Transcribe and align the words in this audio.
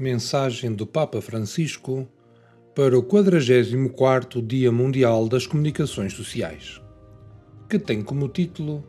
Mensagem 0.00 0.72
do 0.72 0.86
Papa 0.86 1.20
Francisco 1.20 2.08
para 2.74 2.98
o 2.98 3.02
44º 3.02 4.40
Dia 4.40 4.72
Mundial 4.72 5.28
das 5.28 5.46
Comunicações 5.46 6.14
Sociais, 6.14 6.80
que 7.68 7.78
tem 7.78 8.00
como 8.00 8.26
título 8.26 8.82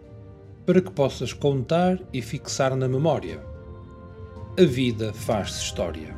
Para 0.65 0.79
que 0.79 0.89
possas 0.89 1.33
contar 1.33 1.99
e 2.13 2.21
fixar 2.21 2.77
na 2.77 2.87
memória. 2.87 3.43
A 4.57 4.63
vida 4.63 5.11
faz-se 5.11 5.61
história. 5.63 6.15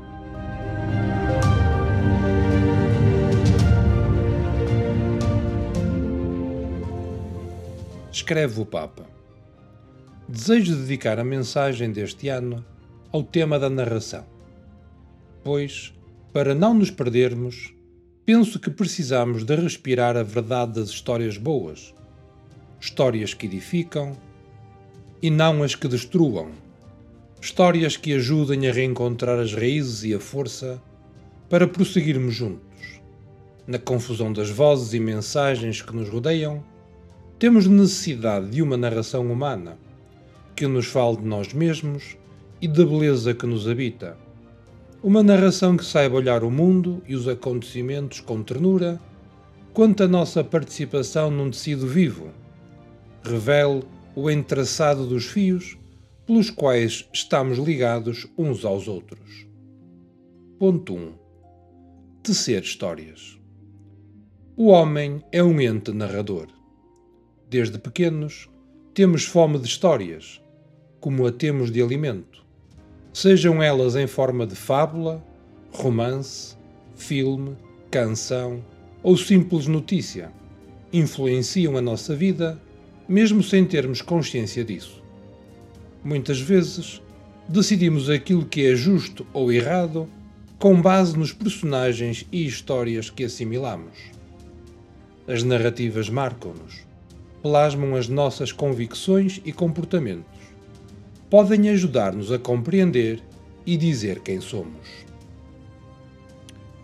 Escreve 8.12 8.62
o 8.62 8.66
Papa. 8.68 9.08
Desejo 10.30 10.76
dedicar 10.76 11.18
a 11.18 11.24
mensagem 11.24 11.92
deste 11.92 12.30
ano 12.30 12.64
ao 13.12 13.24
tema 13.24 13.58
da 13.58 13.72
narração 13.72 14.33
pois, 15.44 15.94
para 16.32 16.56
não 16.56 16.74
nos 16.74 16.90
perdermos, 16.90 17.74
penso 18.26 18.60
que 18.60 18.70
precisamos 18.70 19.44
de 19.44 19.56
respirar 19.56 20.16
a 20.16 20.24
verdade 20.24 20.80
das 20.80 20.90
histórias 20.90 21.38
boas, 21.38 21.94
histórias 22.80 23.34
que 23.34 23.46
edificam 23.46 24.18
e 25.22 25.30
não 25.30 25.62
as 25.62 25.76
que 25.76 25.88
destruam, 25.88 26.52
histórias 27.42 27.98
que 27.98 28.14
ajudem 28.14 28.68
a 28.68 28.72
reencontrar 28.72 29.38
as 29.38 29.54
raízes 29.54 30.04
e 30.06 30.14
a 30.14 30.20
força 30.20 30.82
para 31.50 31.68
prosseguirmos 31.68 32.34
juntos. 32.34 33.02
Na 33.68 33.78
confusão 33.78 34.32
das 34.32 34.50
vozes 34.50 34.94
e 34.94 35.00
mensagens 35.00 35.82
que 35.82 35.96
nos 35.96 36.10
rodeiam, 36.10 36.64
temos 37.38 37.68
necessidade 37.68 38.50
de 38.50 38.62
uma 38.62 38.78
narração 38.78 39.30
humana 39.32 39.78
que 40.56 40.68
nos 40.68 40.86
fale 40.86 41.18
de 41.18 41.26
nós 41.26 41.54
mesmos 41.54 42.18
e 42.62 42.68
da 42.68 42.86
beleza 42.86 43.34
que 43.34 43.46
nos 43.46 43.68
habita 43.68 44.18
uma 45.04 45.22
narração 45.22 45.76
que 45.76 45.84
saiba 45.84 46.16
olhar 46.16 46.46
o 46.46 46.50
mundo 46.50 47.04
e 47.06 47.14
os 47.14 47.28
acontecimentos 47.28 48.22
com 48.22 48.42
ternura, 48.42 49.02
quanto 49.74 50.02
a 50.02 50.08
nossa 50.08 50.42
participação 50.46 51.30
num 51.30 51.52
tecido 51.52 51.86
vivo. 51.86 52.30
Revele 53.22 53.84
o 54.16 54.32
entraçado 54.32 55.06
dos 55.06 55.26
fios 55.26 55.78
pelos 56.26 56.50
quais 56.50 57.06
estamos 57.12 57.58
ligados 57.58 58.26
uns 58.38 58.64
aos 58.64 58.88
outros. 58.88 59.46
Ponto 60.58 60.96
1. 60.96 61.14
Tecer 62.24 62.64
histórias. 62.64 63.38
O 64.56 64.68
homem 64.68 65.22
é 65.34 65.44
um 65.44 65.60
ente 65.60 65.92
narrador. 65.92 66.48
Desde 67.50 67.78
pequenos, 67.78 68.50
temos 68.94 69.26
fome 69.26 69.60
de 69.60 69.68
histórias, 69.68 70.42
como 71.02 71.28
a 71.28 71.32
temos 71.32 71.70
de 71.70 71.82
alimento 71.82 72.43
sejam 73.14 73.62
elas 73.62 73.96
em 73.96 74.08
forma 74.08 74.48
de 74.48 74.56
fábula, 74.56 75.24
romance, 75.72 76.58
filme, 76.96 77.56
canção 77.92 78.64
ou 79.04 79.16
simples 79.16 79.68
notícia, 79.68 80.32
influenciam 80.92 81.78
a 81.78 81.82
nossa 81.82 82.16
vida, 82.16 82.60
mesmo 83.08 83.44
sem 83.44 83.66
termos 83.66 84.02
consciência 84.02 84.64
disso. 84.64 85.04
Muitas 86.04 86.40
vezes, 86.42 87.02
decidimos 87.48 88.10
aquilo 88.10 88.46
que 88.46 88.66
é 88.66 88.76
justo 88.76 89.26
ou 89.32 89.52
errado 89.52 90.10
com 90.58 90.82
base 90.82 91.18
nos 91.18 91.32
personagens 91.32 92.26
e 92.32 92.46
histórias 92.46 93.10
que 93.10 93.26
assimilamos. 93.26 93.94
As 95.28 95.44
narrativas 95.44 96.10
marcam-nos, 96.10 96.82
plasmam 97.42 97.96
as 97.96 98.08
nossas 98.08 98.52
convicções 98.52 99.40
e 99.46 99.52
comportamentos 99.52 100.33
podem 101.34 101.68
ajudar-nos 101.70 102.32
a 102.32 102.38
compreender 102.38 103.20
e 103.66 103.76
dizer 103.76 104.20
quem 104.20 104.40
somos. 104.40 104.88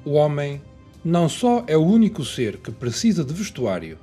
O 0.04 0.14
homem 0.14 0.60
não 1.06 1.30
só 1.30 1.64
é 1.68 1.78
o 1.78 1.86
único 1.86 2.26
ser 2.26 2.58
que 2.58 2.72
precisa 2.72 3.24
de 3.24 3.32
vestuário 3.32 4.00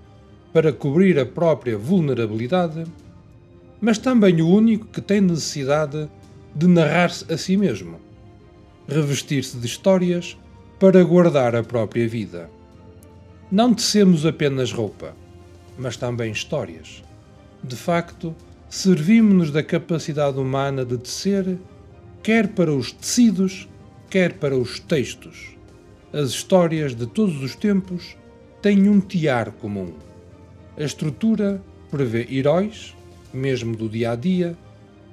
para 0.53 0.73
cobrir 0.73 1.19
a 1.19 1.27
própria 1.27 1.77
vulnerabilidade, 1.77 2.85
mas 3.81 3.99
também 3.99 4.41
o 4.41 4.49
único 4.49 4.87
que 4.87 5.01
tem 5.01 5.21
necessidade 5.21 6.09
de 6.55 6.69
narrar-se 6.69 7.25
a 7.33 7.37
si 7.37 7.57
mesmo, 7.57 7.97
revestir-se 8.87 9.57
de 9.57 9.67
histórias 9.67 10.39
para 10.79 11.03
guardar 11.03 11.57
a 11.57 11.65
própria 11.65 12.07
vida. 12.09 12.49
Não 13.51 13.75
tecemos 13.75 14.25
apenas 14.25 14.71
roupa, 14.71 15.13
mas 15.77 15.97
também 15.97 16.31
histórias. 16.31 17.03
De 17.65 17.75
facto, 17.75 18.33
servimos-nos 18.69 19.51
da 19.51 19.63
capacidade 19.63 20.39
humana 20.39 20.85
de 20.85 20.99
tecer, 20.99 21.59
quer 22.23 22.49
para 22.49 22.73
os 22.73 22.91
tecidos, 22.93 23.69
quer 24.11 24.35
para 24.35 24.57
os 24.57 24.81
textos. 24.81 25.57
As 26.13 26.31
histórias 26.31 26.95
de 26.95 27.07
todos 27.07 27.43
os 27.43 27.55
tempos 27.55 28.17
têm 28.61 28.89
um 28.89 29.01
tiar 29.01 29.53
comum. 29.53 29.93
A 30.77 30.83
estrutura 30.83 31.63
prevê 31.91 32.27
heróis, 32.31 32.95
mesmo 33.33 33.77
do 33.77 33.89
dia 33.89 34.13
a 34.13 34.17
dia, 34.17 34.57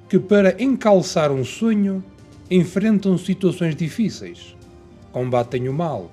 que 0.08 0.18
para 0.18 0.60
encalçar 0.62 1.30
um 1.30 1.44
sonho 1.44 2.04
enfrentam 2.50 3.16
situações 3.16 3.74
difíceis, 3.74 4.56
combatem 5.12 5.68
o 5.68 5.72
mal, 5.72 6.10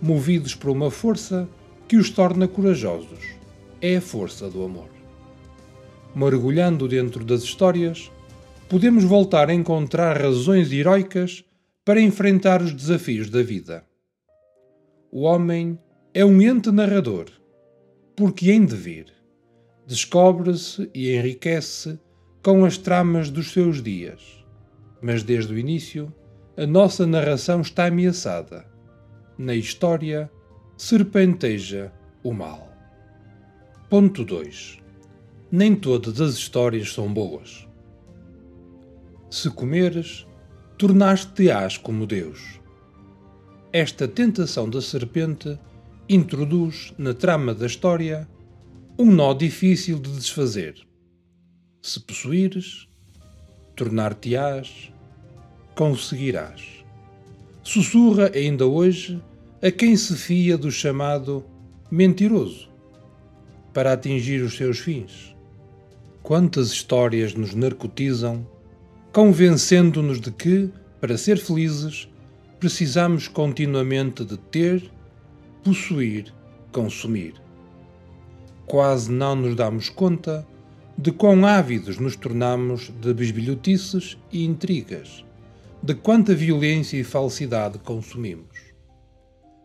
movidos 0.00 0.54
por 0.54 0.70
uma 0.70 0.90
força 0.90 1.48
que 1.86 1.96
os 1.96 2.10
torna 2.10 2.48
corajosos. 2.48 3.34
É 3.80 3.96
a 3.96 4.00
força 4.00 4.48
do 4.48 4.64
amor 4.64 4.93
mergulhando 6.14 6.86
dentro 6.86 7.24
das 7.24 7.42
histórias, 7.42 8.10
podemos 8.68 9.04
voltar 9.04 9.50
a 9.50 9.54
encontrar 9.54 10.20
razões 10.20 10.72
heroicas 10.72 11.44
para 11.84 12.00
enfrentar 12.00 12.62
os 12.62 12.72
desafios 12.72 13.28
da 13.28 13.42
vida. 13.42 13.84
O 15.10 15.22
homem 15.22 15.78
é 16.12 16.24
um 16.24 16.40
ente 16.40 16.70
narrador, 16.70 17.26
porque 18.16 18.50
em 18.52 18.64
devir 18.64 19.12
descobre-se 19.86 20.90
e 20.94 21.14
enriquece 21.14 21.98
com 22.42 22.64
as 22.64 22.78
tramas 22.78 23.30
dos 23.30 23.52
seus 23.52 23.82
dias. 23.82 24.44
Mas 25.02 25.22
desde 25.22 25.52
o 25.52 25.58
início, 25.58 26.12
a 26.56 26.66
nossa 26.66 27.06
narração 27.06 27.60
está 27.60 27.86
ameaçada. 27.86 28.64
Na 29.36 29.54
história, 29.54 30.30
serpenteja 30.76 31.92
o 32.22 32.32
mal. 32.32 32.72
Ponto 33.90 34.24
2 34.24 34.83
nem 35.56 35.76
todas 35.76 36.20
as 36.20 36.34
histórias 36.34 36.92
são 36.92 37.14
boas. 37.14 37.64
Se 39.30 39.48
comeres, 39.48 40.26
tornaste-te-ás 40.76 41.78
como 41.78 42.08
Deus. 42.08 42.60
Esta 43.72 44.08
tentação 44.08 44.68
da 44.68 44.82
serpente 44.82 45.56
introduz 46.08 46.92
na 46.98 47.14
trama 47.14 47.54
da 47.54 47.66
história 47.66 48.28
um 48.98 49.12
nó 49.12 49.32
difícil 49.32 50.00
de 50.00 50.10
desfazer. 50.10 50.74
Se 51.80 52.00
possuires, 52.00 52.88
tornar-te-ás, 53.76 54.92
conseguirás. 55.76 56.84
Sussurra 57.62 58.32
ainda 58.34 58.66
hoje 58.66 59.22
a 59.62 59.70
quem 59.70 59.96
se 59.96 60.16
fia 60.16 60.58
do 60.58 60.72
chamado 60.72 61.44
mentiroso 61.92 62.68
para 63.72 63.92
atingir 63.92 64.42
os 64.42 64.56
seus 64.56 64.80
fins. 64.80 65.33
Quantas 66.24 66.68
histórias 66.68 67.34
nos 67.34 67.54
narcotizam, 67.54 68.46
convencendo-nos 69.12 70.18
de 70.22 70.30
que, 70.30 70.70
para 70.98 71.18
ser 71.18 71.36
felizes, 71.36 72.08
precisamos 72.58 73.28
continuamente 73.28 74.24
de 74.24 74.38
ter, 74.38 74.90
possuir, 75.62 76.32
consumir. 76.72 77.34
Quase 78.64 79.12
não 79.12 79.36
nos 79.36 79.54
damos 79.54 79.90
conta 79.90 80.48
de 80.96 81.12
quão 81.12 81.44
ávidos 81.44 81.98
nos 81.98 82.16
tornamos 82.16 82.90
de 83.02 83.12
bisbilhotices 83.12 84.16
e 84.32 84.46
intrigas, 84.46 85.26
de 85.82 85.94
quanta 85.94 86.34
violência 86.34 86.96
e 86.96 87.04
falsidade 87.04 87.78
consumimos. 87.80 88.72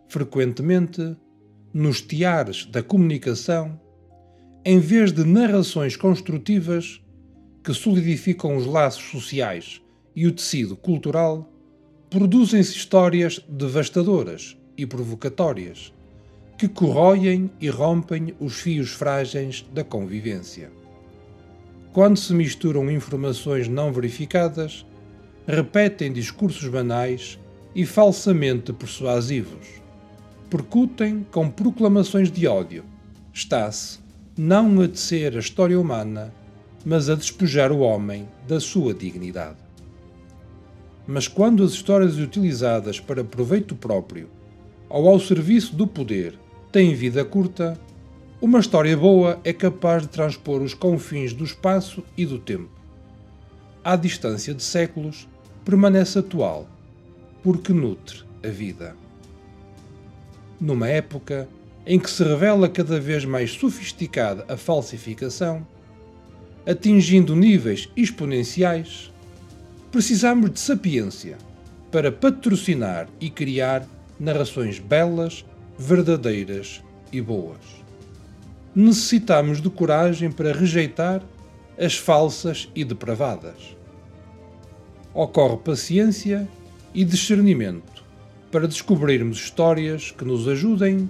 Frequentemente, 0.09 1.15
nos 1.73 2.01
tiares 2.01 2.65
da 2.65 2.83
comunicação, 2.83 3.79
em 4.65 4.79
vez 4.79 5.11
de 5.11 5.23
narrações 5.23 5.95
construtivas 5.95 7.01
que 7.63 7.73
solidificam 7.73 8.57
os 8.57 8.65
laços 8.65 9.09
sociais 9.09 9.81
e 10.15 10.27
o 10.27 10.31
tecido 10.31 10.75
cultural, 10.75 11.49
produzem-se 12.09 12.75
histórias 12.75 13.39
devastadoras 13.47 14.57
e 14.77 14.85
provocatórias 14.85 15.93
que 16.57 16.67
corroem 16.67 17.49
e 17.61 17.69
rompem 17.69 18.35
os 18.37 18.59
fios 18.59 18.89
frágeis 18.89 19.65
da 19.73 19.81
convivência. 19.81 20.69
Quando 21.93 22.17
se 22.17 22.33
misturam 22.33 22.91
informações 22.91 23.69
não 23.69 23.93
verificadas, 23.93 24.85
repetem 25.47 26.11
discursos 26.11 26.67
banais 26.67 27.39
e 27.73 27.85
falsamente 27.85 28.73
persuasivos, 28.73 29.67
percutem 30.49 31.25
com 31.31 31.49
proclamações 31.49 32.29
de 32.29 32.45
ódio. 32.45 32.83
Está-se 33.33 33.99
não 34.41 34.79
a 34.79 34.87
tecer 34.87 35.35
a 35.35 35.39
história 35.39 35.77
humana, 35.77 36.33
mas 36.85 37.09
a 37.09 37.15
despojar 37.15 37.73
o 37.73 37.79
homem 37.79 38.25
da 38.47 38.57
sua 38.61 38.93
dignidade. 38.93 39.57
Mas 41.05 41.27
quando 41.27 41.61
as 41.61 41.71
histórias 41.71 42.17
utilizadas 42.17 43.01
para 43.01 43.21
proveito 43.21 43.75
próprio 43.75 44.29
ou 44.87 45.09
ao 45.09 45.19
serviço 45.19 45.75
do 45.75 45.85
poder 45.85 46.39
têm 46.71 46.95
vida 46.95 47.25
curta, 47.25 47.77
uma 48.41 48.59
história 48.59 48.95
boa 48.95 49.41
é 49.43 49.51
capaz 49.51 50.03
de 50.03 50.07
transpor 50.07 50.61
os 50.61 50.73
confins 50.73 51.33
do 51.33 51.43
espaço 51.43 52.01
e 52.15 52.25
do 52.25 52.39
tempo. 52.39 52.71
À 53.83 53.97
distância 53.97 54.53
de 54.53 54.63
séculos, 54.63 55.27
permanece 55.65 56.17
atual, 56.17 56.65
porque 57.43 57.73
nutre 57.73 58.23
a 58.41 58.47
vida. 58.47 58.95
Numa 60.61 60.87
época 60.87 61.45
em 61.85 61.99
que 61.99 62.09
se 62.09 62.23
revela 62.23 62.69
cada 62.69 62.99
vez 62.99 63.25
mais 63.25 63.51
sofisticada 63.51 64.45
a 64.47 64.57
falsificação, 64.57 65.65
atingindo 66.65 67.35
níveis 67.35 67.89
exponenciais, 67.95 69.11
precisamos 69.91 70.51
de 70.51 70.59
sapiência 70.59 71.37
para 71.91 72.11
patrocinar 72.11 73.07
e 73.19 73.29
criar 73.29 73.87
narrações 74.19 74.77
belas, 74.77 75.43
verdadeiras 75.77 76.83
e 77.11 77.21
boas. 77.21 77.57
Necessitamos 78.75 79.61
de 79.61 79.69
coragem 79.69 80.31
para 80.31 80.53
rejeitar 80.53 81.23
as 81.77 81.97
falsas 81.97 82.69
e 82.75 82.83
depravadas. 82.83 83.75
Ocorre 85.13 85.57
paciência 85.57 86.47
e 86.93 87.03
discernimento 87.03 88.03
para 88.51 88.67
descobrirmos 88.67 89.37
histórias 89.37 90.11
que 90.11 90.25
nos 90.25 90.47
ajudem 90.47 91.09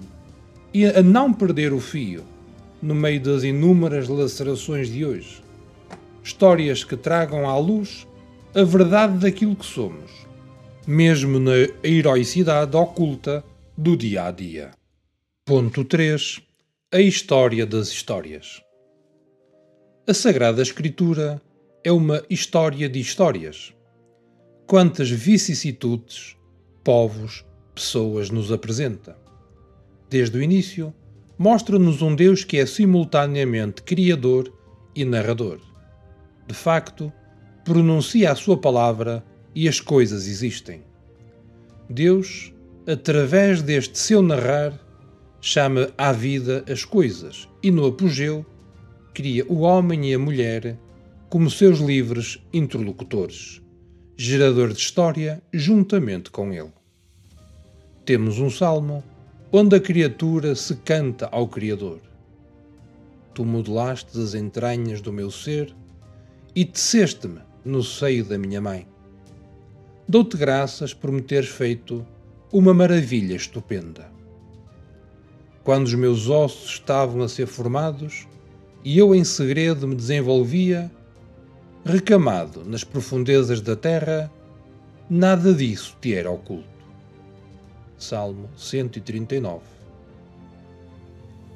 a 0.98 1.02
não 1.02 1.34
perder 1.34 1.74
o 1.74 1.80
fio 1.80 2.24
no 2.82 2.96
meio 2.96 3.22
das 3.22 3.44
inúmeras 3.44 4.08
lacerações 4.08 4.90
de 4.90 5.06
hoje. 5.06 5.42
Histórias 6.24 6.84
que 6.84 6.96
tragam 6.96 7.50
à 7.50 7.58
luz 7.58 8.08
a 8.56 8.64
verdade 8.64 9.20
daquilo 9.20 9.56
que 9.56 9.66
somos, 9.66 10.12
mesmo 10.88 11.40
na 11.40 11.54
heroicidade 11.84 12.76
oculta 12.76 13.44
do 13.78 13.96
dia 13.96 14.26
a 14.26 14.32
dia. 14.32 14.72
Ponto 15.46 15.84
3. 15.84 16.42
A 16.92 17.00
história 17.00 17.66
das 17.66 17.90
histórias. 17.90 18.62
A 20.08 20.14
Sagrada 20.14 20.62
Escritura 20.62 21.42
é 21.84 21.92
uma 21.92 22.24
história 22.30 22.90
de 22.90 23.00
histórias. 23.00 23.74
Quantas 24.68 25.10
vicissitudes, 25.10 26.36
povos, 26.84 27.46
pessoas 27.74 28.30
nos 28.30 28.52
apresenta. 28.52 29.18
Desde 30.10 30.38
o 30.38 30.42
início, 30.42 30.94
mostra-nos 31.38 32.02
um 32.02 32.16
Deus 32.16 32.44
que 32.44 32.58
é 32.58 32.66
simultaneamente 32.66 33.84
Criador 33.84 34.52
e 34.96 35.06
Narrador. 35.06 35.60
De 36.48 36.56
facto, 36.56 37.14
pronuncia 37.64 38.32
a 38.32 38.36
sua 38.36 38.58
palavra 38.58 39.24
e 39.54 39.70
as 39.70 39.80
coisas 39.80 40.28
existem. 40.28 40.82
Deus, 41.88 42.52
através 42.88 43.62
deste 43.62 44.00
seu 44.00 44.22
narrar, 44.22 44.74
chama 45.40 45.92
à 45.98 46.12
vida 46.12 46.66
as 46.68 46.84
coisas 46.84 47.48
e, 47.62 47.70
no 47.70 47.86
apogeu, 47.86 48.44
cria 49.14 49.46
o 49.48 49.60
homem 49.60 50.10
e 50.10 50.14
a 50.14 50.20
mulher 50.20 50.78
como 51.30 51.52
seus 51.52 51.80
livres 51.80 52.40
interlocutores, 52.52 53.62
gerador 54.18 54.70
de 54.70 54.80
história 54.80 55.42
juntamente 55.54 56.32
com 56.32 56.52
ele. 56.52 56.74
Temos 58.06 58.40
um 58.40 58.50
salmo 58.50 59.04
onde 59.52 59.76
a 59.76 59.80
criatura 59.80 60.54
se 60.54 60.76
canta 60.76 61.28
ao 61.32 61.48
Criador. 61.48 62.00
Tu 63.34 63.44
modelaste 63.44 64.20
as 64.20 64.36
entranhas 64.36 65.02
do 65.02 65.12
meu 65.12 65.32
ser 65.32 65.74
e 66.56 66.64
teceste-me 66.64 67.40
no 67.66 67.84
seio 67.84 68.24
da 68.24 68.38
minha 68.38 68.62
mãe. 68.62 68.88
Dou-te 70.08 70.38
graças 70.38 70.94
por 70.94 71.12
me 71.12 71.22
teres 71.22 71.50
feito 71.50 72.06
uma 72.52 72.74
maravilha 72.74 73.36
estupenda. 73.36 74.12
Quando 75.64 75.88
os 75.88 75.94
meus 75.96 76.30
ossos 76.30 76.72
estavam 76.72 77.22
a 77.22 77.30
ser 77.30 77.48
formados 77.48 78.28
e 78.84 78.98
eu 78.98 79.14
em 79.16 79.24
segredo 79.24 79.88
me 79.88 79.96
desenvolvia, 79.96 80.92
recamado 81.84 82.64
nas 82.66 82.84
profundezas 82.84 83.62
da 83.62 83.76
terra, 83.76 84.32
nada 85.10 85.54
disso 85.54 85.98
te 86.00 86.14
era 86.14 86.30
oculto. 86.30 86.79
Salmo 88.00 88.50
139 88.56 89.62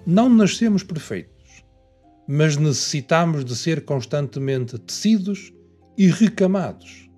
Não 0.05 0.27
nascemos 0.27 0.83
perfeitos, 0.83 1.63
mas 2.27 2.57
necessitamos 2.57 3.45
de 3.45 3.55
ser 3.55 3.85
constantemente 3.85 4.77
tecidos 4.77 5.53
e 5.97 6.07
recamados. 6.07 7.09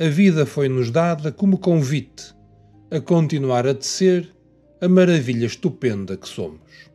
A 0.00 0.08
vida 0.08 0.46
foi-nos 0.46 0.90
dada 0.90 1.30
como 1.30 1.58
convite 1.58 2.34
a 2.90 3.00
continuar 3.00 3.66
a 3.66 3.74
tecer 3.74 4.34
a 4.80 4.88
maravilha 4.88 5.44
estupenda 5.44 6.16
que 6.16 6.28
somos. 6.28 6.88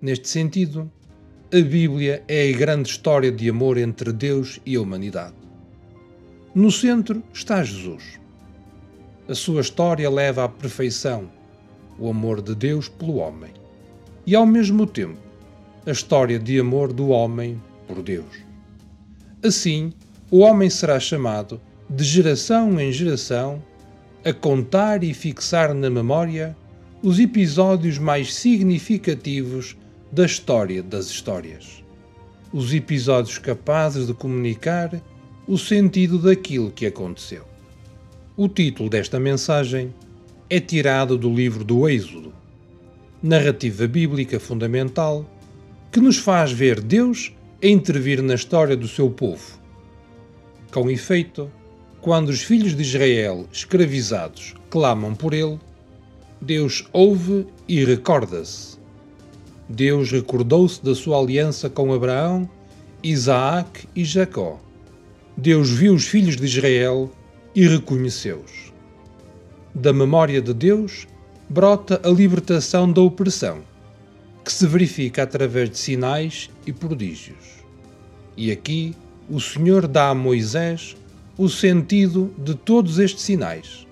Neste 0.00 0.28
sentido, 0.28 0.90
a 1.52 1.60
Bíblia 1.60 2.22
é 2.28 2.50
a 2.50 2.56
grande 2.56 2.88
história 2.88 3.32
de 3.32 3.48
amor 3.48 3.78
entre 3.78 4.12
Deus 4.12 4.60
e 4.64 4.76
a 4.76 4.80
humanidade. 4.80 5.36
No 6.54 6.70
centro 6.70 7.22
está 7.32 7.64
Jesus. 7.64 8.21
A 9.32 9.34
sua 9.34 9.62
história 9.62 10.10
leva 10.10 10.44
à 10.44 10.48
perfeição 10.50 11.30
o 11.98 12.10
amor 12.10 12.42
de 12.42 12.54
Deus 12.54 12.86
pelo 12.86 13.14
homem 13.14 13.50
e, 14.26 14.36
ao 14.36 14.44
mesmo 14.44 14.86
tempo, 14.86 15.18
a 15.86 15.90
história 15.90 16.38
de 16.38 16.60
amor 16.60 16.92
do 16.92 17.08
homem 17.08 17.58
por 17.88 18.02
Deus. 18.02 18.26
Assim, 19.42 19.90
o 20.30 20.40
homem 20.40 20.68
será 20.68 21.00
chamado, 21.00 21.58
de 21.88 22.04
geração 22.04 22.78
em 22.78 22.92
geração, 22.92 23.62
a 24.22 24.34
contar 24.34 25.02
e 25.02 25.14
fixar 25.14 25.72
na 25.72 25.88
memória 25.88 26.54
os 27.02 27.18
episódios 27.18 27.96
mais 27.96 28.34
significativos 28.34 29.78
da 30.12 30.26
história 30.26 30.82
das 30.82 31.06
histórias. 31.06 31.82
Os 32.52 32.74
episódios 32.74 33.38
capazes 33.38 34.06
de 34.06 34.12
comunicar 34.12 35.02
o 35.48 35.56
sentido 35.56 36.18
daquilo 36.18 36.70
que 36.70 36.84
aconteceu. 36.84 37.50
O 38.42 38.48
título 38.48 38.90
desta 38.90 39.20
mensagem 39.20 39.94
é 40.50 40.58
tirado 40.58 41.16
do 41.16 41.32
livro 41.32 41.62
do 41.62 41.88
Êxodo, 41.88 42.32
narrativa 43.22 43.86
bíblica 43.86 44.40
fundamental 44.40 45.24
que 45.92 46.00
nos 46.00 46.18
faz 46.18 46.50
ver 46.50 46.80
Deus 46.80 47.32
a 47.62 47.68
intervir 47.68 48.20
na 48.20 48.34
história 48.34 48.76
do 48.76 48.88
seu 48.88 49.08
povo. 49.08 49.60
Com 50.72 50.90
efeito, 50.90 51.48
quando 52.00 52.30
os 52.30 52.42
filhos 52.42 52.74
de 52.74 52.82
Israel, 52.82 53.46
escravizados, 53.52 54.56
clamam 54.68 55.14
por 55.14 55.34
ele, 55.34 55.60
Deus 56.40 56.84
ouve 56.92 57.46
e 57.68 57.84
recorda-se. 57.84 58.76
Deus 59.68 60.10
recordou-se 60.10 60.84
da 60.84 60.96
sua 60.96 61.20
aliança 61.20 61.70
com 61.70 61.92
Abraão, 61.92 62.50
Isaac 63.04 63.86
e 63.94 64.04
Jacó. 64.04 64.60
Deus 65.36 65.70
viu 65.70 65.94
os 65.94 66.08
filhos 66.08 66.36
de 66.36 66.44
Israel 66.44 67.08
e 67.54 67.66
reconheceu-os. 67.66 68.72
Da 69.74 69.92
memória 69.92 70.40
de 70.40 70.52
Deus 70.52 71.06
brota 71.48 72.00
a 72.04 72.08
libertação 72.08 72.90
da 72.90 73.00
opressão 73.00 73.62
que 74.44 74.52
se 74.52 74.66
verifica 74.66 75.22
através 75.22 75.70
de 75.70 75.78
sinais 75.78 76.50
e 76.66 76.72
prodígios. 76.72 77.62
E 78.36 78.50
aqui 78.50 78.94
o 79.30 79.40
Senhor 79.40 79.86
dá 79.86 80.08
a 80.08 80.14
Moisés 80.14 80.96
o 81.38 81.48
sentido 81.48 82.34
de 82.36 82.54
todos 82.54 82.98
estes 82.98 83.22
sinais, 83.22 83.86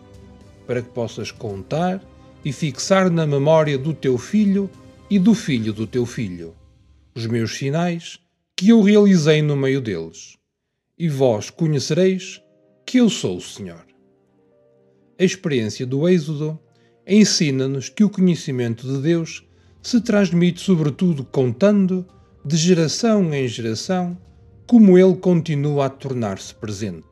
para 0.67 0.83
que 0.83 0.88
possas 0.88 1.31
contar 1.31 2.02
e 2.45 2.52
fixar 2.52 3.11
na 3.11 3.26
memória 3.26 3.79
do 3.79 3.95
teu 3.95 4.19
filho 4.19 4.69
e 5.09 5.19
do 5.19 5.35
filho 5.35 5.73
do 5.73 5.87
teu 5.87 6.05
filho 6.05 6.55
os 7.14 7.26
meus 7.26 7.57
sinais 7.57 8.19
que 8.57 8.69
eu 8.69 8.83
realizei 8.83 9.43
no 9.43 9.57
meio 9.57 9.81
deles, 9.81 10.37
e 10.99 11.09
vós 11.09 11.50
conhecereis 11.50 12.40
que 12.90 12.99
eu 12.99 13.09
sou 13.09 13.37
o 13.37 13.40
Senhor. 13.40 13.87
A 15.16 15.23
experiência 15.23 15.87
do 15.87 16.09
Êxodo 16.09 16.59
ensina-nos 17.06 17.88
que 17.88 18.02
o 18.02 18.11
conhecimento 18.11 18.85
de 18.85 19.00
Deus 19.00 19.47
se 19.80 20.00
transmite 20.00 20.61
sobretudo 20.61 21.25
contando, 21.25 22.04
de 22.44 22.56
geração 22.56 23.32
em 23.32 23.47
geração, 23.47 24.18
como 24.66 24.99
ele 24.99 25.14
continua 25.14 25.87
a 25.87 25.88
tornar-se 25.88 26.52
presente. 26.52 27.06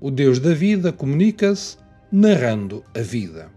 O 0.00 0.08
Deus 0.08 0.38
da 0.38 0.54
vida 0.54 0.92
comunica-se 0.92 1.78
narrando 2.12 2.84
a 2.94 3.00
vida. 3.00 3.50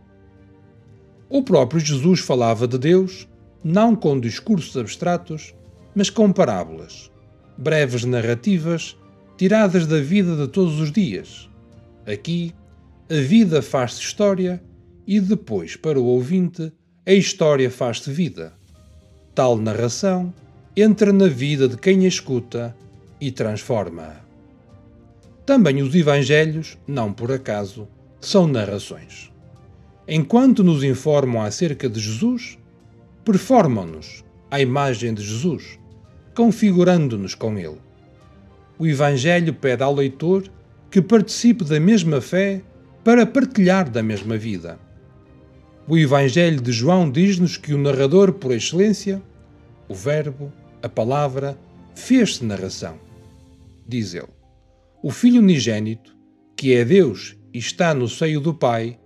O 1.29 1.43
próprio 1.43 1.79
Jesus 1.79 2.21
falava 2.21 2.67
de 2.67 2.79
Deus 2.79 3.27
não 3.63 3.95
com 3.95 4.19
discursos 4.19 4.75
abstratos, 4.75 5.53
mas 5.93 6.09
com 6.09 6.33
parábolas, 6.33 7.11
breves 7.55 8.03
narrativas 8.03 8.97
tiradas 9.38 9.86
da 9.86 10.00
vida 10.00 10.36
de 10.36 10.48
todos 10.48 10.80
os 10.80 10.92
dias. 10.92 11.50
Aqui, 12.06 12.54
a 13.10 13.15
vida 13.15 13.62
faz-se 13.62 14.01
história 14.01 14.63
e 15.06 15.20
depois, 15.20 15.75
para 15.75 16.00
o 16.00 16.06
ouvinte, 16.06 16.72
a 17.06 17.13
história 17.13 17.70
faz-se 17.70 18.12
vida. 18.12 18.54
Tal 19.34 19.58
narração 19.58 20.34
entra 20.75 21.12
na 21.12 21.27
vida 21.27 21.68
de 21.68 21.77
quem 21.77 22.06
a 22.06 22.08
escuta 22.08 22.75
e 23.20 23.32
transforma-a. 23.32 24.24
Também 25.46 25.82
os 25.82 25.94
Evangelhos, 25.94 26.77
não 26.88 27.13
por 27.13 27.32
acaso, 27.32 27.88
são 28.20 28.48
narrações. 28.48 29.32
Enquanto 30.08 30.63
nos 30.63 30.84
informam 30.84 31.42
acerca 31.42 31.88
de 31.88 32.00
Jesus, 32.00 32.58
performam-nos 33.24 34.24
à 34.50 34.60
imagem 34.60 35.13
de 35.13 35.24
Jesus, 35.24 35.80
configurando-nos 36.34 37.36
com 37.36 37.58
Ele. 37.58 37.77
O 38.77 38.86
Evangelho 38.86 39.53
pede 39.53 39.84
ao 39.84 39.94
leitor 39.94 40.44
que 40.91 41.01
participe 41.01 41.63
da 41.63 41.79
mesma 41.79 42.20
fé 42.20 42.62
para 43.03 43.25
partilhar 43.25 43.89
da 43.89 44.03
mesma 44.03 44.38
vida. 44.38 44.79
O 45.88 45.98
Evangelho 45.98 46.60
de 46.60 46.72
João 46.72 47.10
diz-nos 47.10 47.58
que 47.58 47.74
o 47.74 47.77
narrador 47.77 48.34
por 48.34 48.51
excelência, 48.51 49.22
o 49.88 49.94
Verbo, 49.94 50.51
a 50.82 50.89
Palavra, 50.89 51.58
fez-se 51.94 52.44
narração. 52.44 52.98
Diz 53.88 54.13
ele: 54.13 54.27
O 55.01 55.12
Filho 55.12 55.39
unigênito, 55.39 56.15
que 56.58 56.74
é 56.74 56.84
Deus 56.84 57.38
e 57.53 57.60
está 57.60 57.94
no 57.94 58.08
seio 58.10 58.41
do 58.41 58.53
Pai, 58.53 59.00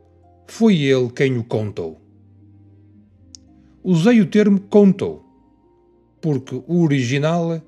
foi 0.47 0.81
ele 0.81 1.11
quem 1.11 1.37
o 1.37 1.43
contou. 1.43 2.01
Usei 3.83 4.21
o 4.21 4.25
termo 4.25 4.59
contou, 4.61 5.25
porque 6.21 6.55
o 6.67 6.81
original 6.81 7.61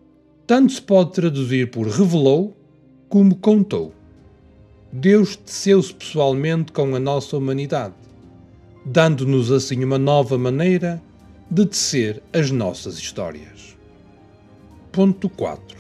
tanto 0.52 0.74
se 0.74 0.82
pode 0.82 1.14
traduzir 1.14 1.72
por 1.72 1.88
revelou 1.88 2.54
como 3.08 3.38
contou. 3.38 3.94
Deus 4.92 5.38
teceu-se 5.38 5.94
pessoalmente 5.94 6.74
com 6.74 6.94
a 6.94 7.00
nossa 7.00 7.38
humanidade, 7.38 7.94
dando-nos 8.86 9.50
assim 9.50 9.82
uma 9.82 9.98
nova 9.98 10.38
maneira 10.38 11.02
de 11.50 11.66
tecer 11.66 12.22
as 12.34 12.52
nossas 12.52 12.98
histórias. 12.98 13.78
Ponto 14.92 15.30
4. 15.30 15.78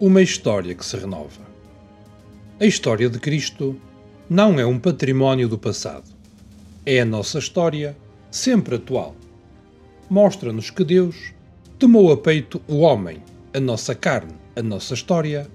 Uma 0.00 0.22
história 0.22 0.74
que 0.74 0.84
se 0.84 0.96
renova. 0.96 1.42
A 2.58 2.66
história 2.66 3.08
de 3.08 3.20
Cristo 3.20 3.76
não 4.28 4.58
é 4.58 4.66
um 4.66 4.80
património 4.80 5.48
do 5.48 5.56
passado. 5.56 6.10
É 6.84 6.98
a 6.98 7.04
nossa 7.04 7.38
história, 7.38 7.96
sempre 8.28 8.74
atual. 8.74 9.14
Mostra-nos 10.10 10.68
que 10.68 10.82
Deus 10.82 11.32
tomou 11.78 12.10
a 12.10 12.16
peito 12.16 12.60
o 12.66 12.78
homem, 12.78 13.22
a 13.54 13.60
nossa 13.60 13.94
carne, 13.94 14.34
a 14.56 14.62
nossa 14.62 14.94
história, 14.94 15.48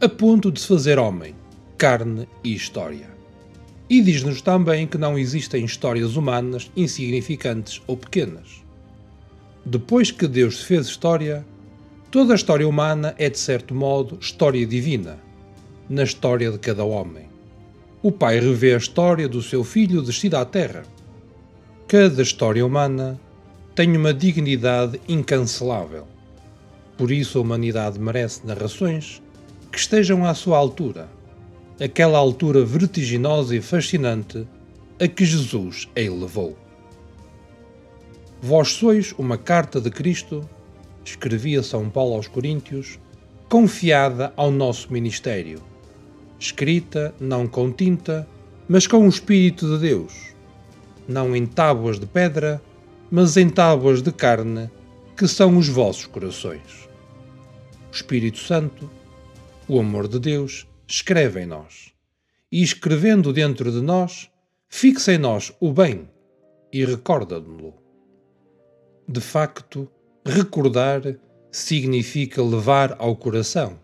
a 0.00 0.08
ponto 0.08 0.50
de 0.50 0.60
se 0.60 0.66
fazer 0.66 0.98
homem, 0.98 1.32
carne 1.78 2.28
e 2.42 2.52
história. 2.52 3.08
E 3.88 4.02
diz-nos 4.02 4.42
também 4.42 4.84
que 4.84 4.98
não 4.98 5.16
existem 5.16 5.64
histórias 5.64 6.16
humanas 6.16 6.68
insignificantes 6.76 7.80
ou 7.86 7.96
pequenas. 7.96 8.64
Depois 9.64 10.10
que 10.10 10.26
Deus 10.26 10.60
fez 10.60 10.88
história, 10.88 11.46
toda 12.10 12.32
a 12.32 12.36
história 12.36 12.68
humana 12.68 13.14
é, 13.16 13.30
de 13.30 13.38
certo 13.38 13.72
modo, 13.72 14.18
história 14.20 14.66
divina, 14.66 15.16
na 15.88 16.02
história 16.02 16.50
de 16.50 16.58
cada 16.58 16.82
homem. 16.82 17.28
O 18.02 18.10
Pai 18.10 18.40
revê 18.40 18.74
a 18.74 18.78
história 18.78 19.28
do 19.28 19.40
seu 19.40 19.62
filho 19.62 20.02
descido 20.02 20.36
à 20.36 20.44
terra. 20.44 20.82
Cada 21.86 22.22
história 22.22 22.66
humana 22.66 23.20
tem 23.72 23.96
uma 23.96 24.12
dignidade 24.12 25.00
incancelável. 25.08 26.08
Por 26.96 27.10
isso 27.10 27.38
a 27.38 27.40
humanidade 27.42 27.98
merece 27.98 28.46
narrações 28.46 29.22
que 29.70 29.78
estejam 29.78 30.24
à 30.24 30.32
sua 30.34 30.56
altura, 30.56 31.08
aquela 31.78 32.18
altura 32.18 32.64
vertiginosa 32.64 33.54
e 33.54 33.60
fascinante 33.60 34.46
a 34.98 35.06
que 35.06 35.24
Jesus 35.24 35.88
a 35.94 36.00
elevou. 36.00 36.56
Vós 38.40 38.72
sois 38.72 39.14
uma 39.18 39.36
carta 39.36 39.80
de 39.80 39.90
Cristo, 39.90 40.48
escrevia 41.04 41.62
São 41.62 41.90
Paulo 41.90 42.14
aos 42.14 42.28
Coríntios, 42.28 42.98
confiada 43.48 44.32
ao 44.36 44.50
nosso 44.50 44.92
ministério, 44.92 45.62
escrita 46.38 47.14
não 47.20 47.46
com 47.46 47.70
tinta, 47.70 48.26
mas 48.68 48.86
com 48.86 49.04
o 49.04 49.08
Espírito 49.08 49.66
de 49.74 49.78
Deus, 49.88 50.34
não 51.06 51.36
em 51.36 51.46
tábuas 51.46 52.00
de 52.00 52.06
pedra, 52.06 52.60
mas 53.10 53.36
em 53.36 53.48
tábuas 53.48 54.02
de 54.02 54.10
carne, 54.10 54.70
que 55.16 55.26
são 55.26 55.56
os 55.56 55.68
vossos 55.68 56.04
corações. 56.06 56.88
O 57.90 57.94
Espírito 57.94 58.38
Santo, 58.38 58.90
o 59.66 59.80
amor 59.80 60.06
de 60.08 60.18
Deus, 60.18 60.66
escreve 60.86 61.42
em 61.42 61.46
nós, 61.46 61.92
e 62.52 62.62
escrevendo 62.62 63.32
dentro 63.32 63.72
de 63.72 63.80
nós, 63.80 64.30
fixa 64.68 65.14
em 65.14 65.18
nós 65.18 65.52
o 65.58 65.72
bem 65.72 66.08
e 66.70 66.84
recorda-no-lo. 66.84 67.74
De 69.08 69.20
facto, 69.20 69.90
recordar 70.24 71.00
significa 71.50 72.42
levar 72.42 72.96
ao 72.98 73.16
coração, 73.16 73.78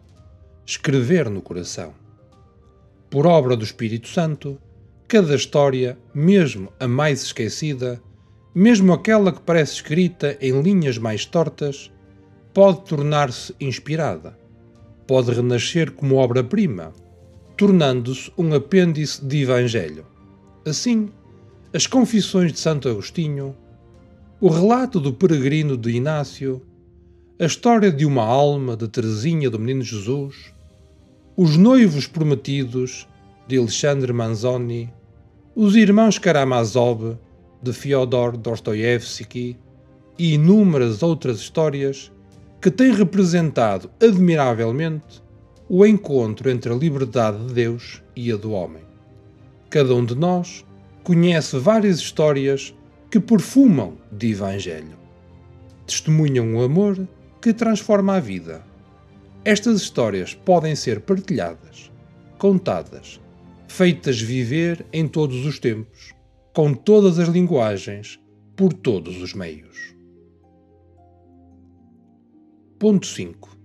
escrever 0.67 1.31
no 1.31 1.41
coração. 1.41 1.95
Por 3.09 3.27
obra 3.27 3.57
do 3.57 3.65
Espírito 3.65 4.09
Santo, 4.09 4.61
cada 5.09 5.35
história, 5.35 5.99
mesmo 6.15 6.71
a 6.79 6.87
mais 6.87 7.23
esquecida, 7.23 8.03
mesmo 8.55 8.93
aquela 8.93 9.33
que 9.33 9.41
parece 9.41 9.75
escrita 9.75 10.37
em 10.41 10.61
linhas 10.61 10.99
mais 10.99 11.25
tortas, 11.25 11.91
pode 12.53 12.83
tornar-se 12.83 13.55
inspirada, 13.61 14.39
pode 15.07 15.31
renascer 15.33 15.93
como 15.93 16.17
obra-prima, 16.17 16.93
tornando-se 17.57 18.33
um 18.37 18.53
apêndice 18.55 19.25
de 19.25 19.43
Evangelho. 19.43 20.07
Assim, 20.67 21.11
as 21.73 21.87
Confissões 21.87 22.53
de 22.53 22.59
Santo 22.59 22.89
Agostinho 22.89 23.57
o 24.43 24.49
relato 24.49 24.99
do 24.99 25.13
peregrino 25.13 25.77
de 25.77 25.93
Inácio, 25.93 26.61
a 27.39 27.45
história 27.45 27.93
de 27.93 28.05
uma 28.05 28.25
alma 28.25 28.77
de 28.77 28.89
Teresinha 28.89 29.49
do 29.49 29.57
Menino 29.57 29.85
Jesus, 29.85 30.53
os 31.37 31.57
noivos 31.57 32.09
prometidos 32.09 33.07
de 33.47 33.57
Alexandre 33.57 34.13
Manzoni, 34.13 34.93
os 35.55 35.77
irmãos 35.77 36.19
Karamazov 36.19 37.17
de 37.63 37.73
Fyodor 37.73 38.37
Dostoevsky 38.37 39.57
e 40.19 40.35
inúmeras 40.35 41.03
outras 41.03 41.39
histórias 41.39 42.13
que 42.61 42.71
têm 42.71 42.93
representado 42.93 43.91
admiravelmente 44.01 45.23
o 45.69 45.87
encontro 45.87 46.51
entre 46.51 46.73
a 46.73 46.77
liberdade 46.77 47.47
de 47.47 47.55
Deus 47.55 48.03
e 48.15 48.31
a 48.31 48.37
do 48.37 48.53
homem. 48.53 48.83
Cada 49.71 49.95
um 49.95 50.05
de 50.05 50.15
nós 50.15 50.67
conhece 51.03 51.59
várias 51.59 51.99
histórias 51.99 52.75
que 53.11 53.19
perfumam 53.19 53.97
de 54.11 54.33
Evangelho. 54.33 54.97
Testemunham 55.87 56.55
o 56.55 56.63
amor 56.63 57.09
que 57.41 57.53
transforma 57.53 58.17
a 58.17 58.21
vida. 58.21 58.65
Estas 59.45 59.81
histórias 59.81 60.35
podem 60.35 60.77
ser 60.77 61.01
partilhadas, 61.01 61.91
contadas, 62.39 63.21
feitas 63.67 64.21
viver 64.21 64.87
em 64.93 65.09
todos 65.09 65.45
os 65.45 65.59
tempos, 65.59 66.15
com 66.53 66.75
todas 66.75 67.19
as 67.19 67.29
linguagens, 67.29 68.21
por 68.57 68.73
todos 68.73 69.21
os 69.21 69.35
meios. 69.35 69.95
Ponto 72.79 73.07
5. 73.07 73.57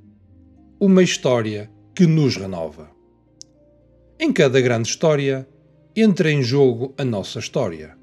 Uma 0.79 1.03
história 1.03 1.71
que 1.95 2.05
nos 2.05 2.35
renova. 2.35 2.89
Em 4.19 4.31
cada 4.31 4.61
grande 4.61 4.89
história 4.89 5.47
entra 5.95 6.31
em 6.31 6.43
jogo 6.43 6.93
a 6.97 7.03
nossa 7.03 7.39
história 7.39 7.97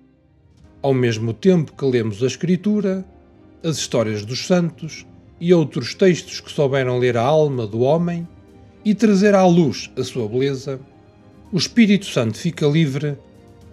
ao 0.85 0.93
mesmo 0.93 1.33
tempo 1.33 1.73
que 1.73 1.85
lemos 1.87 2.23
a 2.23 2.26
Escritura, 2.26 3.03
as 3.62 3.79
histórias 3.79 4.23
dos 4.23 4.47
santos 4.47 5.07
e 5.41 5.55
outros 5.55 5.95
textos 5.95 6.41
que 6.41 6.53
souberam 6.53 6.99
ler 6.99 7.17
a 7.17 7.23
alma 7.23 7.67
do 7.67 7.81
homem 7.81 8.29
e 8.85 8.95
trazer 8.95 9.35
à 9.35 9.47
luz 9.47 9.91
a 9.97 10.05
sua 10.05 10.29
beleza, 10.29 10.79
o 11.50 11.57
Espírito 11.57 12.05
Santo 12.05 12.37
fica 12.37 12.67
livre 12.67 13.17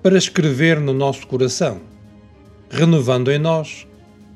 para 0.01 0.17
escrever 0.17 0.79
no 0.79 0.93
nosso 0.93 1.27
coração, 1.27 1.79
renovando 2.69 3.31
em 3.31 3.37
nós 3.37 3.87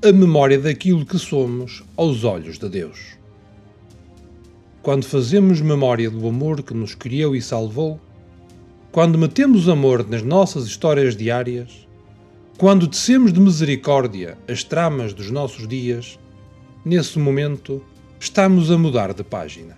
a 0.04 0.12
memória 0.12 0.60
daquilo 0.60 1.06
que 1.06 1.18
somos 1.18 1.84
aos 1.98 2.24
olhos 2.24 2.60
de 2.60 2.70
Deus. 2.70 3.18
Quando 4.84 5.06
fazemos 5.06 5.62
memória 5.62 6.12
do 6.12 6.28
amor 6.28 6.62
que 6.62 6.76
nos 6.76 6.94
criou 6.94 7.36
e 7.36 7.42
salvou, 7.42 8.00
quando 8.92 9.18
metemos 9.18 9.68
amor 9.68 10.08
nas 10.08 10.22
nossas 10.22 10.68
histórias 10.68 11.18
diárias, 11.18 11.88
quando 12.60 12.88
tecemos 12.88 13.34
de 13.34 13.40
misericórdia 13.40 14.38
as 14.48 14.64
tramas 14.64 15.14
dos 15.14 15.32
nossos 15.32 15.68
dias, 15.68 16.20
nesse 16.86 17.18
momento 17.18 17.82
estamos 18.20 18.70
a 18.70 18.78
mudar 18.78 19.14
de 19.16 19.24
página. 19.24 19.76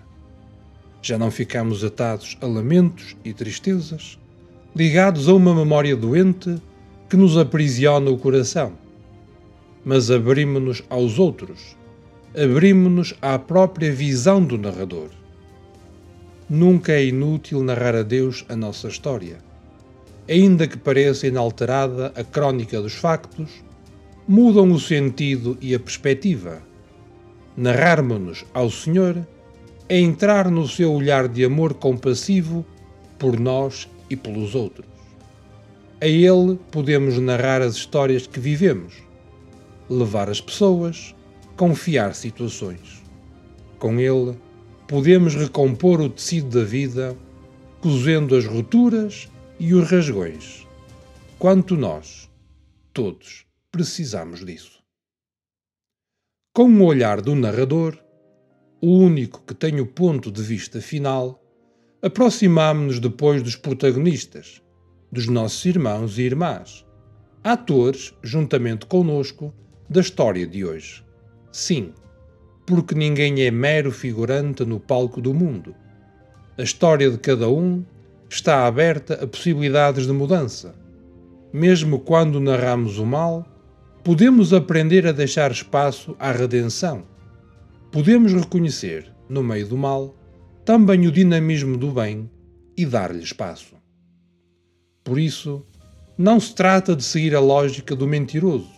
Já 1.00 1.16
não 1.16 1.30
ficamos 1.30 1.82
atados 1.82 2.36
a 2.42 2.46
lamentos 2.46 3.16
e 3.24 3.32
tristezas, 3.32 4.18
ligados 4.74 5.28
a 5.28 5.34
uma 5.34 5.54
memória 5.54 5.96
doente 5.96 6.56
que 7.08 7.16
nos 7.16 7.36
aprisiona 7.36 8.10
o 8.10 8.18
coração. 8.18 8.72
Mas 9.84 10.10
abrimos-nos 10.10 10.82
aos 10.90 11.18
outros, 11.18 11.76
abrimos-nos 12.34 13.14
à 13.22 13.38
própria 13.38 13.92
visão 13.92 14.44
do 14.44 14.58
narrador. 14.58 15.08
Nunca 16.48 16.92
é 16.92 17.06
inútil 17.06 17.62
narrar 17.62 17.94
a 17.94 18.02
Deus 18.02 18.44
a 18.48 18.56
nossa 18.56 18.88
história 18.88 19.48
ainda 20.28 20.66
que 20.66 20.76
pareça 20.76 21.26
inalterada 21.26 22.12
a 22.14 22.22
crónica 22.22 22.80
dos 22.80 22.94
factos, 22.94 23.50
mudam 24.26 24.70
o 24.70 24.78
sentido 24.78 25.56
e 25.60 25.74
a 25.74 25.80
perspectiva. 25.80 26.62
Narrarmos-nos 27.56 28.44
ao 28.52 28.70
Senhor 28.70 29.26
é 29.88 29.98
entrar 29.98 30.50
no 30.50 30.68
seu 30.68 30.92
olhar 30.92 31.26
de 31.26 31.44
amor 31.44 31.74
compassivo 31.74 32.64
por 33.18 33.40
nós 33.40 33.88
e 34.10 34.16
pelos 34.16 34.54
outros. 34.54 34.86
A 36.00 36.06
ele 36.06 36.58
podemos 36.70 37.18
narrar 37.18 37.60
as 37.60 37.74
histórias 37.74 38.26
que 38.26 38.38
vivemos, 38.38 38.94
levar 39.90 40.30
as 40.30 40.40
pessoas, 40.40 41.14
confiar 41.56 42.14
situações. 42.14 43.02
Com 43.78 43.98
ele, 43.98 44.38
podemos 44.86 45.34
recompor 45.34 46.00
o 46.00 46.08
tecido 46.08 46.58
da 46.60 46.64
vida, 46.64 47.16
cozendo 47.80 48.36
as 48.36 48.44
rupturas 48.46 49.28
e 49.58 49.74
os 49.74 49.90
rasgões. 49.90 50.66
Quanto 51.38 51.76
nós, 51.76 52.30
todos, 52.92 53.44
precisamos 53.70 54.44
disso. 54.44 54.78
Com 56.54 56.68
o 56.68 56.84
olhar 56.84 57.20
do 57.20 57.34
narrador, 57.34 57.98
o 58.80 58.98
único 58.98 59.42
que 59.42 59.54
tem 59.54 59.80
o 59.80 59.86
ponto 59.86 60.30
de 60.30 60.42
vista 60.42 60.80
final, 60.80 61.42
aproximamo-nos 62.00 63.00
depois 63.00 63.42
dos 63.42 63.56
protagonistas, 63.56 64.62
dos 65.10 65.26
nossos 65.26 65.64
irmãos 65.64 66.16
e 66.16 66.22
irmãs, 66.22 66.86
atores, 67.42 68.14
juntamente 68.22 68.86
conosco, 68.86 69.52
da 69.90 70.00
história 70.00 70.46
de 70.46 70.64
hoje. 70.64 71.04
Sim, 71.50 71.92
porque 72.64 72.94
ninguém 72.94 73.42
é 73.42 73.50
mero 73.50 73.90
figurante 73.90 74.64
no 74.64 74.78
palco 74.78 75.20
do 75.20 75.34
mundo. 75.34 75.74
A 76.56 76.62
história 76.62 77.10
de 77.10 77.18
cada 77.18 77.48
um 77.48 77.84
está 78.30 78.66
aberta 78.66 79.14
a 79.14 79.26
possibilidades 79.26 80.06
de 80.06 80.12
mudança. 80.12 80.74
Mesmo 81.52 81.98
quando 81.98 82.38
narramos 82.38 82.98
o 82.98 83.06
mal, 83.06 83.44
podemos 84.04 84.52
aprender 84.52 85.04
a 85.06 85.12
deixar 85.12 85.50
espaço 85.50 86.14
à 86.18 86.30
redenção. 86.30 87.02
Podemos 87.90 88.32
reconhecer, 88.34 89.10
no 89.28 89.42
meio 89.42 89.66
do 89.66 89.76
mal, 89.76 90.14
também 90.68 91.06
o 91.06 91.10
dinamismo 91.10 91.78
do 91.78 91.90
bem 91.90 92.30
e 92.76 92.84
dar-lhe 92.84 93.22
espaço. 93.22 93.74
Por 95.02 95.18
isso, 95.18 95.64
não 96.18 96.38
se 96.38 96.54
trata 96.54 96.94
de 96.94 97.02
seguir 97.02 97.34
a 97.34 97.40
lógica 97.40 97.96
do 97.96 98.06
mentiroso, 98.06 98.68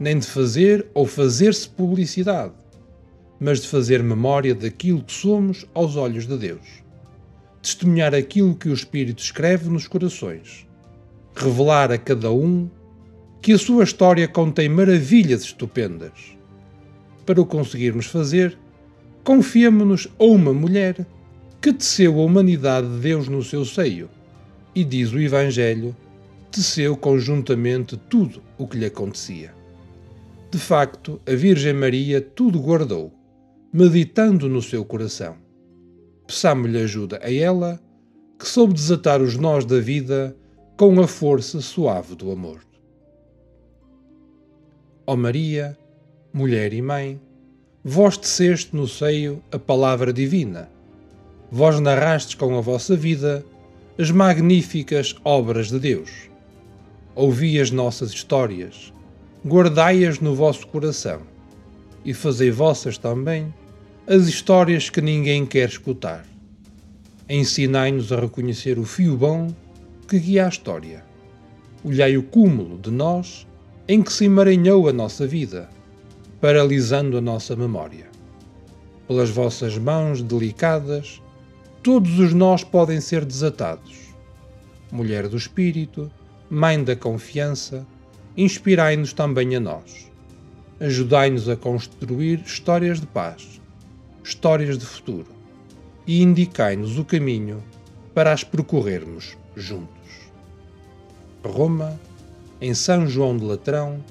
nem 0.00 0.18
de 0.18 0.26
fazer 0.26 0.86
ou 0.94 1.04
fazer-se 1.04 1.68
publicidade, 1.68 2.54
mas 3.38 3.60
de 3.60 3.68
fazer 3.68 4.02
memória 4.02 4.54
daquilo 4.54 5.04
que 5.04 5.12
somos 5.12 5.66
aos 5.74 5.96
olhos 5.96 6.26
de 6.26 6.38
Deus. 6.38 6.82
Testemunhar 7.60 8.14
aquilo 8.14 8.56
que 8.56 8.70
o 8.70 8.74
Espírito 8.74 9.22
escreve 9.22 9.68
nos 9.68 9.86
corações. 9.86 10.66
Revelar 11.36 11.92
a 11.92 11.98
cada 11.98 12.32
um 12.32 12.70
que 13.42 13.52
a 13.52 13.58
sua 13.58 13.84
história 13.84 14.26
contém 14.26 14.66
maravilhas 14.66 15.42
estupendas. 15.42 16.38
Para 17.26 17.42
o 17.42 17.44
conseguirmos 17.44 18.06
fazer, 18.06 18.58
confiemo-nos 19.24 20.08
a 20.18 20.24
uma 20.24 20.52
mulher 20.52 21.06
que 21.60 21.72
teceu 21.72 22.20
a 22.20 22.24
humanidade 22.24 22.88
de 22.88 22.98
Deus 22.98 23.28
no 23.28 23.42
seu 23.42 23.64
seio 23.64 24.08
e, 24.74 24.82
diz 24.82 25.12
o 25.12 25.20
Evangelho, 25.20 25.94
teceu 26.50 26.96
conjuntamente 26.96 27.96
tudo 27.96 28.42
o 28.58 28.66
que 28.66 28.78
lhe 28.78 28.86
acontecia. 28.86 29.54
De 30.50 30.58
facto, 30.58 31.20
a 31.26 31.34
Virgem 31.34 31.72
Maria 31.72 32.20
tudo 32.20 32.60
guardou, 32.60 33.12
meditando 33.72 34.48
no 34.48 34.60
seu 34.60 34.84
coração. 34.84 35.36
Peçamos-lhe 36.26 36.78
ajuda 36.78 37.20
a 37.22 37.32
ela, 37.32 37.80
que 38.38 38.46
soube 38.46 38.74
desatar 38.74 39.22
os 39.22 39.36
nós 39.36 39.64
da 39.64 39.78
vida 39.78 40.36
com 40.76 41.00
a 41.00 41.06
força 41.06 41.60
suave 41.60 42.14
do 42.14 42.30
amor. 42.30 42.60
Ó 45.06 45.16
Maria, 45.16 45.78
mulher 46.32 46.72
e 46.72 46.82
mãe, 46.82 47.20
vós 47.84 48.16
teceste 48.16 48.76
no 48.76 48.86
seio 48.86 49.42
a 49.50 49.58
palavra 49.58 50.12
divina, 50.12 50.70
vós 51.50 51.80
narrastes 51.80 52.36
com 52.36 52.56
a 52.56 52.60
vossa 52.60 52.94
vida 52.94 53.44
as 53.98 54.08
magníficas 54.12 55.16
obras 55.24 55.68
de 55.68 55.80
Deus. 55.80 56.30
Ouvi 57.14 57.60
as 57.60 57.72
nossas 57.72 58.12
histórias, 58.12 58.92
guardai-as 59.44 60.20
no 60.20 60.32
vosso 60.32 60.64
coração 60.68 61.22
e 62.04 62.14
fazei 62.14 62.52
vossas 62.52 62.96
também 62.96 63.52
as 64.06 64.28
histórias 64.28 64.88
que 64.88 65.00
ninguém 65.00 65.44
quer 65.44 65.68
escutar. 65.68 66.24
Ensinai-nos 67.28 68.12
a 68.12 68.20
reconhecer 68.20 68.78
o 68.78 68.84
fio 68.84 69.16
bom 69.16 69.52
que 70.06 70.20
guia 70.20 70.46
a 70.46 70.48
história. 70.48 71.04
Olhai 71.82 72.16
o 72.16 72.22
cúmulo 72.22 72.78
de 72.78 72.92
nós 72.92 73.44
em 73.88 74.02
que 74.02 74.12
se 74.12 74.26
emaranhou 74.26 74.88
a 74.88 74.92
nossa 74.92 75.26
vida, 75.26 75.68
paralisando 76.42 77.16
a 77.16 77.20
nossa 77.20 77.54
memória. 77.54 78.10
Pelas 79.06 79.30
vossas 79.30 79.78
mãos 79.78 80.20
delicadas, 80.20 81.22
todos 81.84 82.18
os 82.18 82.34
nós 82.34 82.64
podem 82.64 83.00
ser 83.00 83.24
desatados. 83.24 84.12
Mulher 84.90 85.28
do 85.28 85.36
Espírito, 85.36 86.10
Mãe 86.50 86.82
da 86.82 86.96
Confiança, 86.96 87.86
inspirai-nos 88.36 89.12
também 89.12 89.54
a 89.54 89.60
nós. 89.60 90.10
Ajudai-nos 90.80 91.48
a 91.48 91.54
construir 91.54 92.40
histórias 92.44 93.00
de 93.00 93.06
paz, 93.06 93.60
histórias 94.24 94.76
de 94.76 94.84
futuro 94.84 95.28
e 96.08 96.22
indicai-nos 96.22 96.98
o 96.98 97.04
caminho 97.04 97.62
para 98.12 98.32
as 98.32 98.42
percorrermos 98.42 99.36
juntos. 99.54 99.86
Roma, 101.44 102.00
em 102.60 102.74
São 102.74 103.06
João 103.06 103.36
de 103.36 103.44
Latrão, 103.44 104.02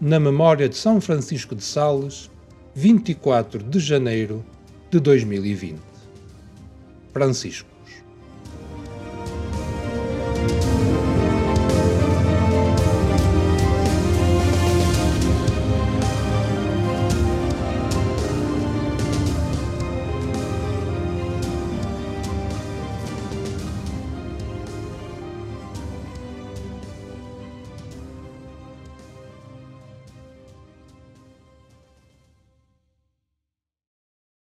na 0.00 0.20
memória 0.20 0.68
de 0.68 0.76
São 0.76 1.00
Francisco 1.00 1.54
de 1.54 1.64
Sales, 1.64 2.30
24 2.74 3.62
de 3.62 3.80
janeiro 3.80 4.44
de 4.90 5.00
2020. 5.00 5.76
Francisco. 7.12 7.68